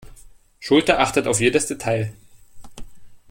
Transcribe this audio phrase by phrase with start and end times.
[0.59, 2.11] Schulte achtet auf jedes Detail.